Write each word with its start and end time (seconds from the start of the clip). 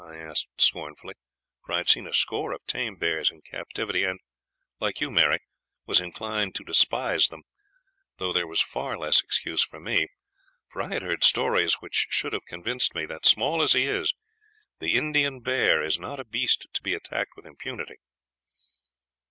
I 0.03 0.17
asked 0.17 0.47
scornfully, 0.59 1.13
for 1.63 1.73
I 1.73 1.77
had 1.77 1.87
seen 1.87 2.07
a 2.07 2.13
score 2.13 2.53
of 2.53 2.65
tame 2.65 2.95
bears 2.95 3.29
in 3.29 3.41
captivity, 3.43 4.03
and, 4.03 4.19
like 4.79 4.99
you, 4.99 5.11
Mary, 5.11 5.37
was 5.85 6.01
inclined 6.01 6.55
to 6.55 6.63
despise 6.63 7.27
them, 7.27 7.43
though 8.17 8.33
there 8.33 8.47
was 8.47 8.61
far 8.63 8.97
less 8.97 9.19
excuse 9.21 9.61
for 9.63 9.79
me; 9.79 10.07
for 10.71 10.81
I 10.81 10.93
had 10.95 11.03
heard 11.03 11.23
stories 11.23 11.75
which 11.81 12.07
should 12.09 12.33
have 12.33 12.45
convinced 12.47 12.95
me 12.95 13.05
that, 13.05 13.27
small 13.27 13.61
as 13.61 13.73
he 13.73 13.83
is, 13.85 14.15
the 14.79 14.95
Indian 14.95 15.39
bear 15.39 15.83
is 15.83 15.99
not 15.99 16.19
a 16.19 16.25
beast 16.25 16.65
to 16.73 16.81
be 16.81 16.95
attacked 16.95 17.33
with 17.35 17.45
impunity. 17.45 17.97